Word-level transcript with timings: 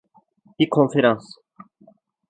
Bir 0.59 0.67
Konferans 0.69 1.37